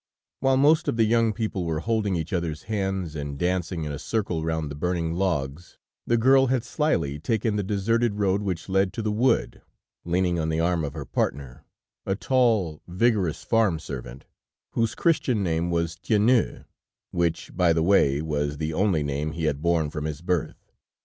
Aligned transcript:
While 0.39 0.57
most 0.57 0.87
of 0.87 0.97
the 0.97 1.03
young 1.03 1.31
people 1.31 1.63
were 1.63 1.81
holding 1.81 2.15
each 2.15 2.33
others' 2.33 2.63
hands 2.63 3.15
and 3.15 3.37
dancing 3.37 3.83
in 3.83 3.91
a 3.91 3.99
circle 3.99 4.43
round 4.43 4.71
the 4.71 4.75
burning 4.75 5.13
logs, 5.13 5.77
the 6.07 6.17
girl 6.17 6.47
had 6.47 6.63
slyly 6.63 7.19
taken 7.19 7.55
the 7.55 7.61
deserted 7.61 8.15
road 8.15 8.41
which 8.41 8.67
led 8.67 8.93
to 8.93 9.03
the 9.03 9.11
wood, 9.11 9.61
leaning 10.03 10.39
on 10.39 10.49
the 10.49 10.59
arm 10.59 10.83
of 10.83 10.93
her 10.93 11.05
partner, 11.05 11.65
a 12.03 12.15
tall, 12.15 12.81
vigorous 12.87 13.43
farm 13.43 13.77
servant, 13.77 14.25
whose 14.71 14.95
Christian 14.95 15.43
name 15.43 15.69
was 15.69 15.95
Tiennou, 15.97 16.65
which, 17.11 17.51
by 17.55 17.71
the 17.71 17.83
way, 17.83 18.23
was 18.23 18.57
the 18.57 18.73
only 18.73 19.03
name 19.03 19.33
he 19.33 19.43
had 19.43 19.61
borne 19.61 19.91
from 19.91 20.05
his 20.05 20.21
birth. 20.23 20.71